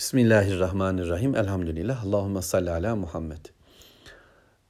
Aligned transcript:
Bismillahirrahmanirrahim. 0.00 1.36
Elhamdülillah. 1.36 2.04
Allahümme 2.04 2.42
salli 2.42 2.70
ala 2.70 2.96
Muhammed. 2.96 3.46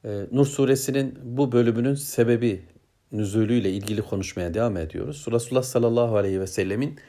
Ee, 0.05 0.27
Nur 0.33 0.47
suresinin 0.47 1.19
bu 1.23 1.53
bölümünün 1.53 1.95
sebebi 1.95 2.65
nüzulüyle 3.13 3.71
ilgili 3.71 4.03
konuşmaya 4.03 4.55
devam 4.55 4.77
ediyoruz. 4.77 5.27
Resulullah 5.33 5.63
sallallahu 5.63 6.17
aleyhi 6.17 6.41
ve 6.41 6.47
sellemin 6.47 7.01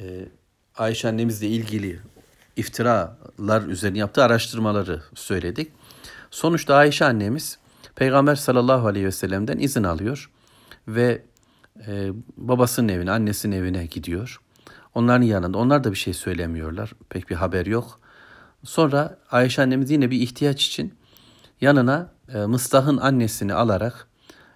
e, 0.00 0.28
Ayşe 0.76 1.08
annemizle 1.08 1.46
ilgili 1.46 2.00
iftiralar 2.56 3.62
üzerine 3.62 3.98
yaptığı 3.98 4.24
araştırmaları 4.24 5.02
söyledik. 5.14 5.72
Sonuçta 6.30 6.74
Ayşe 6.74 7.04
annemiz 7.04 7.58
Peygamber 7.94 8.34
sallallahu 8.34 8.86
aleyhi 8.86 9.06
ve 9.06 9.12
sellem'den 9.12 9.58
izin 9.58 9.84
alıyor 9.84 10.30
ve 10.88 11.22
e, 11.86 12.10
babasının 12.36 12.88
evine, 12.88 13.10
annesinin 13.10 13.56
evine 13.56 13.86
gidiyor. 13.86 14.40
Onların 14.94 15.22
yanında. 15.22 15.58
Onlar 15.58 15.84
da 15.84 15.90
bir 15.90 15.96
şey 15.96 16.14
söylemiyorlar. 16.14 16.92
Pek 17.08 17.30
bir 17.30 17.34
haber 17.34 17.66
yok. 17.66 18.00
Sonra 18.64 19.18
Ayşe 19.30 19.62
annemiz 19.62 19.90
yine 19.90 20.10
bir 20.10 20.20
ihtiyaç 20.20 20.66
için 20.66 20.94
yanına 21.60 22.12
e, 22.34 22.38
Mıstah'ın 22.38 22.96
annesini 22.96 23.54
alarak 23.54 24.08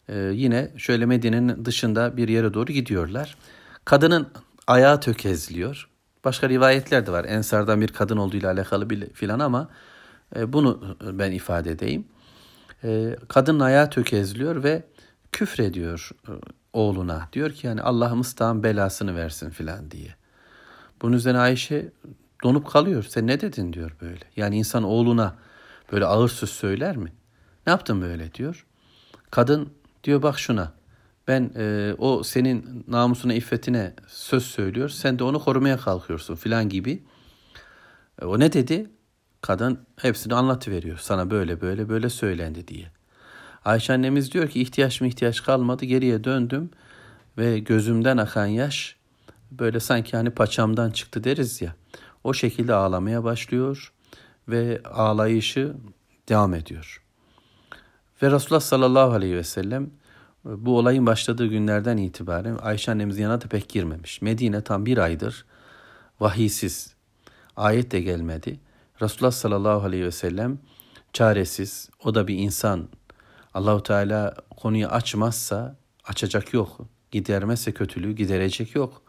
e, 0.09 0.19
yine 0.19 0.71
şöyle 0.77 1.07
Medine'nin 1.07 1.65
dışında 1.65 2.17
bir 2.17 2.29
yere 2.29 2.55
doğru 2.55 2.73
gidiyorlar. 2.73 3.37
Kadının 3.85 4.29
ayağı 4.67 5.01
tökezliyor. 5.01 5.89
Başka 6.25 6.49
rivayetler 6.49 7.07
de 7.07 7.13
var. 7.13 7.25
Ensardan 7.25 7.81
bir 7.81 7.89
kadın 7.89 8.17
olduğuyla 8.17 8.53
alakalı 8.53 8.91
bir 8.91 9.13
filan 9.13 9.39
ama 9.39 9.69
e, 10.37 10.53
bunu 10.53 10.97
ben 11.13 11.33
ifade 11.33 11.71
edeyim. 11.71 12.05
E, 12.85 13.17
kadının 13.29 13.61
ayağı 13.61 13.91
tökezliyor 13.91 14.63
ve 14.65 14.83
küfrediyor 15.33 16.11
e, 16.29 16.33
oğluna. 16.73 17.29
Diyor 17.33 17.51
ki 17.51 17.67
yani 17.67 17.83
Allah 17.83 18.15
Mıstah'ın 18.15 18.63
belasını 18.63 19.17
versin 19.17 19.51
filan 19.51 19.91
diye. 19.91 20.15
Bunun 21.05 21.17
üzerine 21.17 21.39
Ayşe 21.39 21.93
donup 22.43 22.67
kalıyor. 22.67 23.03
Sen 23.09 23.27
ne 23.27 23.41
dedin 23.41 23.73
diyor 23.73 23.97
böyle. 24.01 24.25
Yani 24.37 24.57
insan 24.57 24.83
oğluna 24.83 25.35
böyle 25.93 26.05
ağır 26.05 26.29
söz 26.29 26.51
söyler 26.51 26.97
mi? 26.97 27.13
Ne 27.67 27.71
yaptın 27.71 28.03
böyle 28.03 28.35
diyor. 28.35 28.67
Kadın 29.31 29.69
diyor 30.05 30.23
bak 30.23 30.39
şuna. 30.39 30.73
Ben 31.29 31.51
e, 31.57 31.95
o 31.99 32.23
senin 32.23 32.85
namusuna, 32.89 33.35
iffetine 33.35 33.95
söz 34.07 34.45
söylüyor. 34.45 34.89
Sen 34.89 35.19
de 35.19 35.25
onu 35.25 35.39
korumaya 35.39 35.77
kalkıyorsun 35.77 36.35
filan 36.35 36.69
gibi. 36.69 37.03
E, 38.23 38.25
o 38.25 38.39
ne 38.39 38.53
dedi? 38.53 38.91
Kadın 39.41 39.79
hepsini 39.97 40.35
anlatıveriyor. 40.35 40.99
Sana 40.99 41.31
böyle 41.31 41.61
böyle 41.61 41.89
böyle 41.89 42.09
söylendi 42.09 42.69
diye. 42.69 42.87
Ayşe 43.65 43.93
annemiz 43.93 44.33
diyor 44.33 44.49
ki 44.49 44.63
ihtiyaç 44.63 45.01
mı 45.01 45.07
ihtiyaç 45.07 45.43
kalmadı. 45.43 45.85
Geriye 45.85 46.25
döndüm 46.25 46.71
ve 47.39 47.59
gözümden 47.59 48.17
akan 48.17 48.47
yaş 48.47 48.97
böyle 49.59 49.81
sanki 49.81 50.17
hani 50.17 50.31
paçamdan 50.31 50.91
çıktı 50.91 51.25
deriz 51.25 51.63
ya. 51.63 51.75
O 52.25 52.35
şekilde 52.35 52.75
ağlamaya 52.75 53.25
başlıyor 53.25 53.93
ve 54.49 54.81
ağlayışı 54.85 55.75
devam 56.29 56.55
ediyor. 56.55 57.03
Ve 58.23 58.31
Resulullah 58.31 58.61
sallallahu 58.61 59.13
aleyhi 59.13 59.37
ve 59.37 59.45
sellem 59.45 59.91
bu 60.45 60.79
olayın 60.79 61.07
başladığı 61.07 61.47
günlerden 61.47 61.97
itibaren 61.97 62.59
Ayşe 62.63 62.91
annemizin 62.93 63.23
yanına 63.23 63.41
da 63.41 63.49
pek 63.49 63.69
girmemiş. 63.69 64.23
Medine 64.23 64.61
tam 64.61 64.87
bir 64.87 64.99
aydır 64.99 65.45
vahiysiz, 66.21 66.95
ayet 67.57 67.91
de 67.93 68.01
gelmedi. 68.01 68.61
Resulullah 69.03 69.33
sallallahu 69.33 69.87
aleyhi 69.87 70.05
ve 70.05 70.11
sellem 70.11 70.59
çaresiz, 71.13 71.91
o 72.05 72.15
da 72.15 72.29
bir 72.29 72.39
insan. 72.39 72.89
Allahu 73.55 73.83
Teala 73.83 74.35
konuyu 74.57 74.87
açmazsa 74.87 75.77
açacak 76.05 76.55
yok. 76.55 76.81
Gidermezse 77.11 77.73
kötülüğü 77.73 78.13
giderecek 78.13 78.75
yok. 78.75 79.03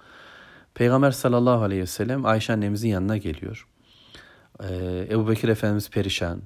Peygamber 0.75 1.11
sallallahu 1.11 1.63
aleyhi 1.63 1.81
ve 1.81 1.87
sellem 1.87 2.25
Ayşe 2.25 2.53
annemizin 2.53 2.89
yanına 2.89 3.17
geliyor. 3.17 3.67
Ee, 4.63 5.07
Ebu 5.11 5.27
Bekir 5.29 5.49
Efendimiz 5.49 5.89
perişan. 5.89 6.41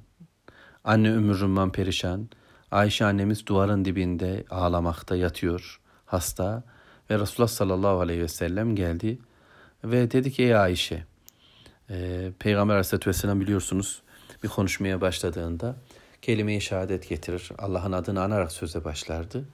Anne 0.83 1.07
Ümmü 1.07 1.39
Rumman 1.39 1.71
perişan. 1.71 2.29
Ayşe 2.71 3.05
annemiz 3.05 3.47
duvarın 3.47 3.85
dibinde 3.85 4.43
ağlamakta 4.49 5.15
yatıyor 5.15 5.81
hasta. 6.05 6.63
Ve 7.09 7.19
Resulullah 7.19 7.49
sallallahu 7.49 7.99
aleyhi 7.99 8.21
ve 8.21 8.27
sellem 8.27 8.75
geldi. 8.75 9.19
Ve 9.83 10.11
dedi 10.11 10.31
ki 10.31 10.43
ey 10.43 10.55
Ayşe. 10.55 11.03
E, 11.89 12.29
Peygamber 12.39 12.73
aleyhissalatü 12.73 13.09
vesselam 13.09 13.41
biliyorsunuz 13.41 14.01
bir 14.43 14.47
konuşmaya 14.47 15.01
başladığında 15.01 15.75
kelime-i 16.21 16.61
şehadet 16.61 17.09
getirir. 17.09 17.51
Allah'ın 17.57 17.91
adını 17.91 18.21
anarak 18.21 18.51
söze 18.51 18.83
başlardı. 18.83 19.45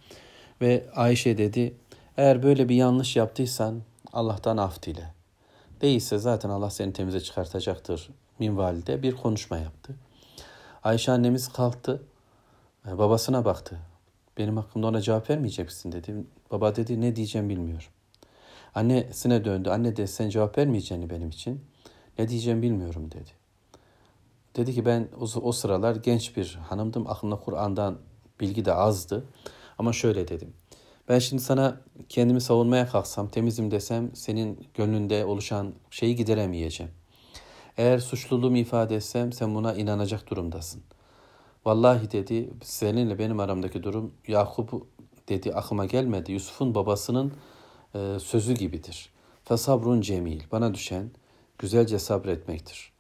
Ve 0.62 0.86
Ayşe 0.96 1.38
dedi 1.38 1.74
eğer 2.18 2.44
böyle 2.44 2.70
bir 2.70 2.76
yanlış 2.76 3.16
yaptıysan 3.16 3.82
Allah'tan 4.16 4.58
af 4.58 4.84
dile. 4.84 5.14
Değilse 5.82 6.18
zaten 6.18 6.50
Allah 6.50 6.70
seni 6.70 6.94
temize 6.94 7.22
çıkartacaktır 7.22 8.10
minvalde 8.40 9.04
bir 9.04 9.16
konuşma 9.16 9.58
yaptı. 9.58 9.96
Ayşe 10.84 11.12
annemiz 11.12 11.48
kalktı. 11.48 12.04
E, 12.88 12.98
babasına 12.98 13.46
baktı. 13.46 13.80
Benim 14.38 14.58
hakkımda 14.58 14.88
ona 14.88 15.02
cevap 15.02 15.30
vermeyecek 15.30 15.66
misin 15.66 15.92
dedi. 15.92 16.16
Baba 16.52 16.76
dedi 16.76 17.02
ne 17.02 17.16
diyeceğim 17.16 17.50
bilmiyorum. 17.50 17.88
Annesine 18.76 19.46
döndü. 19.46 19.70
Anne 19.70 19.96
de 19.96 20.08
sen 20.08 20.30
cevap 20.30 20.58
vermeyeceğini 20.58 21.10
benim 21.10 21.30
için. 21.30 21.66
Ne 22.20 22.30
diyeceğim 22.30 22.62
bilmiyorum 22.62 23.12
dedi. 23.12 23.30
Dedi 24.56 24.74
ki 24.74 24.86
ben 24.86 25.08
o, 25.20 25.40
o 25.42 25.52
sıralar 25.52 25.96
genç 25.96 26.38
bir 26.38 26.60
hanımdım. 26.70 27.08
Aklımda 27.08 27.36
Kur'an'dan 27.36 27.98
bilgi 28.40 28.66
de 28.66 28.74
azdı. 28.74 29.26
Ama 29.78 29.94
şöyle 29.94 30.28
dedim. 30.28 30.54
Ben 31.10 31.20
şimdi 31.20 31.42
sana 31.44 31.82
kendimi 32.10 32.42
savunmaya 32.42 32.88
kalksam, 32.88 33.28
temizim 33.28 33.72
desem 33.72 34.16
senin 34.16 34.68
gönlünde 34.74 35.26
oluşan 35.26 35.74
şeyi 35.90 36.16
gideremeyeceğim. 36.16 36.92
Eğer 37.78 38.00
suçluluğumu 38.00 38.58
ifade 38.58 38.96
etsem 38.96 39.34
sen 39.34 39.56
buna 39.56 39.74
inanacak 39.74 40.30
durumdasın. 40.30 40.84
Vallahi 41.66 42.12
dedi 42.12 42.50
seninle 42.64 43.20
benim 43.20 43.40
aramdaki 43.40 43.84
durum 43.84 44.14
Yakup 44.28 44.88
dedi 45.30 45.54
aklıma 45.54 45.86
gelmedi. 45.86 46.32
Yusuf'un 46.32 46.76
babasının 46.76 47.34
e, 47.96 48.20
sözü 48.20 48.54
gibidir. 48.54 49.10
Fesabrun 49.44 50.02
cemil. 50.02 50.42
Bana 50.52 50.74
düşen 50.74 51.12
güzelce 51.58 52.00
sabretmektir. 52.00 52.92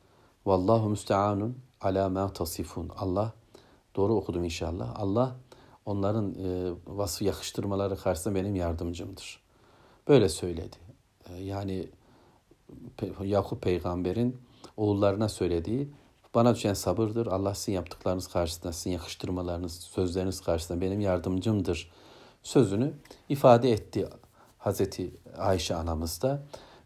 Vallahu 0.45 0.89
müsteanun 0.89 1.57
ala 1.81 2.09
ma 2.09 2.33
tasifun. 2.33 2.89
Allah 2.97 3.33
doğru 3.95 4.15
okudum 4.15 4.44
inşallah. 4.44 4.94
Allah 4.95 5.35
onların 5.85 6.34
e, 6.34 6.73
vasfı 6.88 7.23
yakıştırmaları 7.23 7.97
karşısında 7.97 8.35
benim 8.35 8.56
yardımcımdır. 8.56 9.40
Böyle 10.07 10.29
söyledi. 10.29 10.78
E, 11.29 11.44
yani 11.44 11.90
Yakup 13.23 13.62
peygamberin 13.62 14.38
oğullarına 14.78 15.29
söylediği 15.29 15.90
bana 16.35 16.56
düşen 16.56 16.74
sabırdır. 16.74 17.28
Allah 17.28 17.56
sizin 17.56 17.74
yaptıklarınız 17.74 18.28
karşısında, 18.28 18.74
sizin 18.74 18.91
yakıştırmalarınız, 18.91 19.74
sözleriniz 19.74 20.41
karşısında 20.41 20.81
benim 20.81 21.01
yardımcımdır 21.01 21.91
sözünü 22.44 22.94
ifade 23.29 23.72
etti 23.72 24.07
Hazreti 24.57 25.12
Ayşe 25.38 25.75
anamız 25.75 26.22
da 26.22 26.44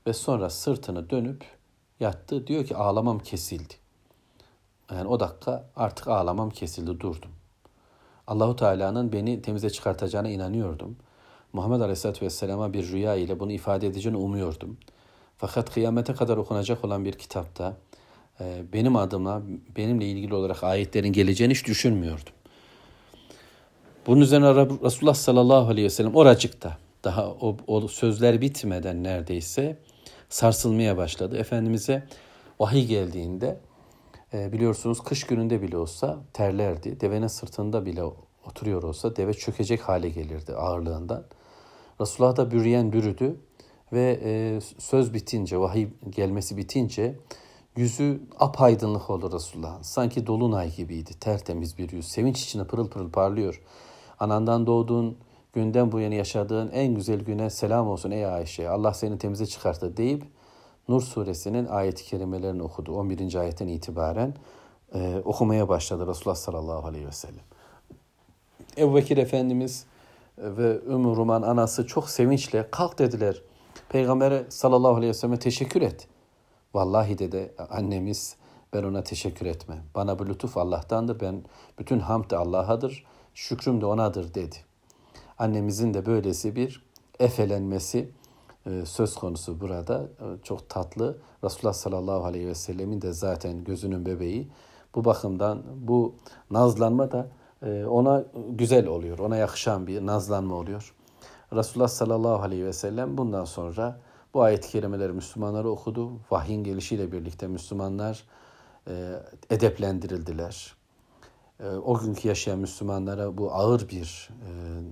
ve 0.07 0.13
sonra 0.13 0.49
sırtını 0.49 1.09
dönüp 1.09 1.45
yattı. 1.99 2.47
Diyor 2.47 2.65
ki 2.65 2.75
ağlamam 2.75 3.19
kesildi. 3.19 3.73
Yani 4.91 5.07
o 5.07 5.19
dakika 5.19 5.69
artık 5.75 6.07
ağlamam 6.07 6.49
kesildi 6.49 6.99
durdum. 6.99 7.31
Allahu 8.29 8.55
Teala'nın 8.55 9.11
beni 9.11 9.41
temize 9.41 9.69
çıkartacağına 9.69 10.29
inanıyordum. 10.29 10.95
Muhammed 11.53 11.81
Aleyhisselatü 11.81 12.25
Vesselam'a 12.25 12.73
bir 12.73 12.91
rüya 12.91 13.15
ile 13.15 13.39
bunu 13.39 13.51
ifade 13.51 13.87
edeceğini 13.87 14.17
umuyordum. 14.17 14.77
Fakat 15.37 15.73
kıyamete 15.73 16.13
kadar 16.13 16.37
okunacak 16.37 16.85
olan 16.85 17.05
bir 17.05 17.13
kitapta 17.13 17.77
e, 18.39 18.63
benim 18.73 18.95
adıma, 18.95 19.41
benimle 19.77 20.05
ilgili 20.05 20.35
olarak 20.35 20.63
ayetlerin 20.63 21.13
geleceğini 21.13 21.53
hiç 21.53 21.67
düşünmüyordum. 21.67 22.33
Bunun 24.07 24.21
üzerine 24.21 24.55
Resulullah 24.55 25.13
sallallahu 25.13 25.69
aleyhi 25.69 25.85
ve 25.85 25.89
sellem 25.89 26.15
oracıkta 26.15 26.77
daha 27.03 27.27
o, 27.27 27.57
o 27.67 27.87
sözler 27.87 28.41
bitmeden 28.41 29.03
neredeyse 29.03 29.77
sarsılmaya 30.29 30.97
başladı. 30.97 31.37
Efendimiz'e 31.37 32.03
vahiy 32.59 32.85
geldiğinde 32.85 33.59
e, 34.33 34.51
biliyorsunuz 34.51 35.03
kış 35.03 35.23
gününde 35.23 35.61
bile 35.61 35.77
olsa 35.77 36.19
terlerdi. 36.33 37.01
Devenin 37.01 37.27
sırtında 37.27 37.85
bile 37.85 38.03
oturuyor 38.45 38.83
olsa 38.83 39.15
deve 39.15 39.33
çökecek 39.33 39.81
hale 39.81 40.09
gelirdi 40.09 40.55
ağırlığından. 40.55 41.23
Resulullah 42.01 42.37
da 42.37 42.51
bürüyen 42.51 42.93
bürüdü 42.93 43.39
ve 43.93 44.19
e, 44.23 44.59
söz 44.77 45.13
bitince, 45.13 45.59
vahiy 45.59 45.87
gelmesi 46.09 46.57
bitince 46.57 47.15
yüzü 47.75 48.21
apaydınlık 48.39 49.09
oldu 49.09 49.31
Resulullah. 49.33 49.83
Sanki 49.83 50.27
dolunay 50.27 50.75
gibiydi, 50.75 51.11
tertemiz 51.19 51.77
bir 51.77 51.91
yüz. 51.91 52.07
Sevinç 52.07 52.43
içinde 52.43 52.67
pırıl 52.67 52.89
pırıl 52.89 53.11
parlıyor. 53.11 53.61
Anandan 54.19 54.67
doğduğun 54.67 55.17
günden 55.53 55.91
bu 55.91 55.99
yana 55.99 56.15
yaşadığın 56.15 56.71
en 56.71 56.95
güzel 56.95 57.19
güne 57.19 57.49
selam 57.49 57.87
olsun 57.87 58.11
ey 58.11 58.25
Ayşe. 58.25 58.69
Allah 58.69 58.93
seni 58.93 59.17
temize 59.17 59.45
çıkarttı 59.45 59.97
deyip 59.97 60.23
Nur 60.89 61.01
suresinin 61.01 61.65
ayet-i 61.65 62.03
kerimelerini 62.03 62.63
okudu. 62.63 62.93
11. 62.93 63.35
ayetten 63.35 63.67
itibaren 63.67 64.33
e, 64.93 65.21
okumaya 65.25 65.69
başladı 65.69 66.07
Resulullah 66.07 66.35
sallallahu 66.35 66.87
aleyhi 66.87 67.07
ve 67.07 67.11
sellem. 67.11 67.43
Ebu 68.77 68.95
Bekir 68.95 69.17
Efendimiz 69.17 69.85
ve 70.37 70.79
Ümmü 70.87 71.15
Ruman 71.15 71.41
anası 71.41 71.87
çok 71.87 72.09
sevinçle 72.09 72.67
kalk 72.71 72.99
dediler. 72.99 73.41
Peygamber 73.89 74.43
sallallahu 74.49 74.95
aleyhi 74.95 75.09
ve 75.09 75.13
selleme 75.13 75.39
teşekkür 75.39 75.81
et. 75.81 76.07
Vallahi 76.73 77.17
dedi 77.17 77.53
annemiz 77.69 78.35
ben 78.73 78.83
ona 78.83 79.03
teşekkür 79.03 79.45
etmem. 79.45 79.83
Bana 79.95 80.19
bu 80.19 80.27
lütuf 80.27 80.57
Allah'tandır. 80.57 81.19
Ben 81.19 81.43
bütün 81.79 81.99
hamd 81.99 82.31
Allah'adır. 82.31 83.05
Şükrüm 83.33 83.81
de 83.81 83.85
onadır 83.85 84.33
dedi. 84.33 84.55
Annemizin 85.37 85.93
de 85.93 86.05
böylesi 86.05 86.55
bir 86.55 86.83
efelenmesi 87.19 87.99
e, 87.99 88.18
söz 88.85 89.15
konusu 89.15 89.61
burada. 89.61 90.03
E, 90.03 90.43
çok 90.43 90.69
tatlı. 90.69 91.17
Resulullah 91.43 91.73
sallallahu 91.73 92.25
aleyhi 92.25 92.47
ve 92.47 92.55
sellemin 92.55 93.01
de 93.01 93.13
zaten 93.13 93.63
gözünün 93.63 94.05
bebeği. 94.05 94.47
Bu 94.95 95.05
bakımdan 95.05 95.63
bu 95.75 96.15
nazlanma 96.51 97.11
da 97.11 97.27
e, 97.63 97.85
ona 97.85 98.23
güzel 98.49 98.87
oluyor. 98.87 99.19
Ona 99.19 99.37
yakışan 99.37 99.87
bir 99.87 100.05
nazlanma 100.05 100.55
oluyor. 100.55 100.95
Resulullah 101.53 101.87
sallallahu 101.87 102.43
aleyhi 102.43 102.65
ve 102.65 102.73
sellem 102.73 103.17
bundan 103.17 103.45
sonra 103.45 103.99
bu 104.33 104.41
ayet-i 104.41 104.69
kerimeleri 104.69 105.13
Müslümanlara 105.13 105.67
okudu. 105.67 106.11
Vahyin 106.31 106.63
gelişiyle 106.63 107.11
birlikte 107.11 107.47
Müslümanlar 107.47 108.23
edeplendirildiler. 109.49 110.75
O 111.85 111.99
günkü 111.99 112.27
yaşayan 112.27 112.59
Müslümanlara 112.59 113.37
bu 113.37 113.53
ağır 113.53 113.89
bir 113.89 114.29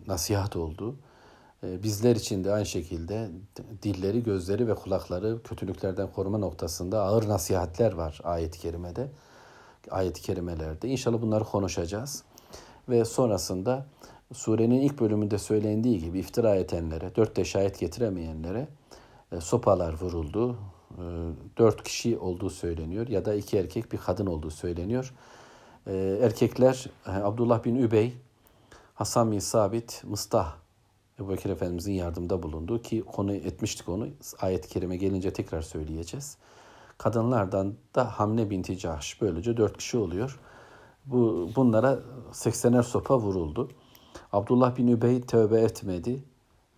nasihat 0.07 0.55
oldu. 0.55 0.95
Ee, 1.63 1.83
bizler 1.83 2.15
için 2.15 2.43
de 2.43 2.53
aynı 2.53 2.65
şekilde 2.65 3.29
dilleri, 3.83 4.23
gözleri 4.23 4.67
ve 4.67 4.75
kulakları 4.75 5.43
kötülüklerden 5.43 6.11
koruma 6.11 6.37
noktasında 6.37 7.01
ağır 7.01 7.27
nasihatler 7.27 7.93
var 7.93 8.21
ayet-i 8.23 8.59
kerimede. 8.59 9.07
Ayet-i 9.91 10.21
kerimelerde. 10.21 10.87
İnşallah 10.87 11.21
bunları 11.21 11.43
konuşacağız. 11.43 12.23
Ve 12.89 13.05
sonrasında 13.05 13.85
surenin 14.33 14.81
ilk 14.81 14.99
bölümünde 14.99 15.37
söylendiği 15.37 15.99
gibi 15.99 16.19
iftira 16.19 16.55
etenlere, 16.55 17.15
dört 17.15 17.37
de 17.37 17.45
şahit 17.45 17.79
getiremeyenlere 17.79 18.67
e, 19.31 19.41
sopalar 19.41 19.93
vuruldu. 19.93 20.57
E, 20.91 21.03
dört 21.57 21.83
kişi 21.83 22.17
olduğu 22.17 22.49
söyleniyor 22.49 23.07
ya 23.07 23.25
da 23.25 23.33
iki 23.33 23.57
erkek 23.57 23.91
bir 23.91 23.97
kadın 23.97 24.25
olduğu 24.25 24.51
söyleniyor. 24.51 25.13
E, 25.87 26.19
erkekler 26.21 26.85
Abdullah 27.05 27.63
bin 27.63 27.75
Übey, 27.75 28.17
Hasan 28.95 29.31
bin 29.31 29.39
Sabit, 29.39 30.03
Mıstah 30.03 30.55
Ebu 31.19 31.29
Bekir 31.29 31.49
Efendimizin 31.49 31.93
yardımda 31.93 32.43
bulunduğu 32.43 32.81
ki 32.81 33.01
konu 33.01 33.33
etmiştik 33.33 33.89
onu. 33.89 34.07
Ayet-i 34.39 34.69
kerime 34.69 34.97
gelince 34.97 35.33
tekrar 35.33 35.61
söyleyeceğiz. 35.61 36.37
Kadınlardan 36.97 37.73
da 37.95 38.19
Hamne 38.19 38.49
binti 38.49 38.77
Cahş 38.77 39.21
böylece 39.21 39.57
dört 39.57 39.77
kişi 39.77 39.97
oluyor. 39.97 40.39
Bu, 41.05 41.49
bunlara 41.55 41.99
80'er 42.31 42.83
sopa 42.83 43.17
vuruldu. 43.17 43.69
Abdullah 44.33 44.77
bin 44.77 44.87
Übey 44.87 45.21
tövbe 45.21 45.61
etmedi 45.61 46.23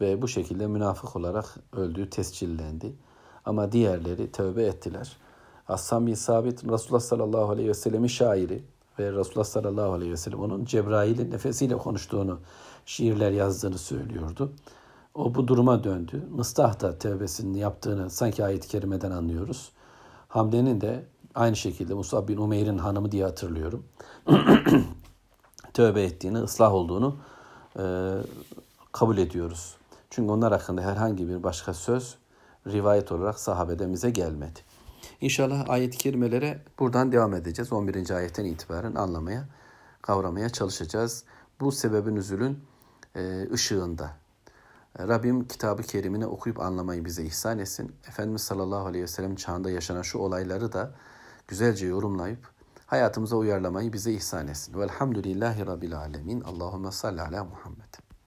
ve 0.01 0.21
bu 0.21 0.27
şekilde 0.27 0.68
münafık 0.68 1.15
olarak 1.15 1.56
öldüğü 1.74 2.09
tescillendi. 2.09 2.94
Ama 3.45 3.71
diğerleri 3.71 4.31
tövbe 4.31 4.63
ettiler. 4.63 5.18
Assam 5.68 6.07
bin 6.07 6.13
Sabit 6.13 6.63
Resulullah 6.63 7.01
sallallahu 7.01 7.50
aleyhi 7.50 7.69
ve 7.69 7.74
sellemin 7.74 8.07
şairi 8.07 8.63
ve 9.00 9.12
Resulullah 9.12 9.45
sallallahu 9.45 9.91
aleyhi 9.91 10.12
ve 10.12 10.18
sellem 10.18 10.39
onun 10.39 10.65
Cebrail'in 10.65 11.31
nefesiyle 11.31 11.77
konuştuğunu 11.77 12.39
şiirler 12.89 13.31
yazdığını 13.31 13.77
söylüyordu. 13.77 14.53
O 15.15 15.36
bu 15.36 15.47
duruma 15.47 15.83
döndü. 15.83 16.27
Mıstah 16.30 16.80
da 16.80 16.97
tevbesini 16.97 17.59
yaptığını 17.59 18.09
sanki 18.09 18.45
ayet-i 18.45 18.68
kerimeden 18.68 19.12
anlıyoruz. 19.12 19.71
Hamle'nin 20.27 20.81
de 20.81 21.06
aynı 21.36 21.56
şekilde 21.56 21.94
Musab 21.94 22.27
bin 22.27 22.38
Umeyr'in 22.38 22.77
hanımı 22.77 23.12
diye 23.12 23.24
hatırlıyorum. 23.24 23.86
tövbe 25.74 26.03
ettiğini, 26.03 26.38
ıslah 26.38 26.74
olduğunu 26.74 27.18
e, 27.80 27.83
kabul 28.91 29.18
ediyoruz. 29.18 29.75
Çünkü 30.09 30.31
onlar 30.31 30.51
hakkında 30.51 30.81
herhangi 30.81 31.30
bir 31.30 31.44
başka 31.44 31.74
söz 31.74 32.15
rivayet 32.68 33.12
olarak 33.12 33.39
sahabedemize 33.39 34.09
gelmedi. 34.09 34.59
İnşallah 35.21 35.69
ayet-i 35.69 35.97
kerimelere 35.97 36.63
buradan 36.80 37.12
devam 37.12 37.33
edeceğiz. 37.33 37.74
11. 37.74 38.09
ayetten 38.09 38.45
itibaren 38.45 38.95
anlamaya, 38.95 39.45
kavramaya 40.01 40.50
çalışacağız. 40.50 41.24
Bu 41.59 41.71
sebebin 41.71 42.15
üzülün 42.15 42.69
ışığında. 43.53 44.11
Rabbim 45.00 45.47
kitabı 45.47 45.83
kerimini 45.83 46.25
okuyup 46.25 46.59
anlamayı 46.59 47.06
bize 47.06 47.23
ihsan 47.23 47.59
etsin. 47.59 47.95
Efendimiz 48.07 48.41
sallallahu 48.41 48.85
aleyhi 48.85 49.03
ve 49.03 49.07
sellem 49.07 49.35
çağında 49.35 49.69
yaşanan 49.71 50.01
şu 50.01 50.17
olayları 50.17 50.73
da 50.73 50.91
güzelce 51.47 51.88
yorumlayıp 51.88 52.51
hayatımıza 52.85 53.35
uyarlamayı 53.35 53.94
bize 53.94 54.11
ihsan 54.11 54.47
etsin. 54.47 54.79
Velhamdülillahi 54.79 55.65
Rabbil 55.65 55.97
alemin. 55.97 56.41
Allahümme 56.41 56.91
salli 56.91 57.21
ala 57.21 57.44
Muhammed. 57.44 57.88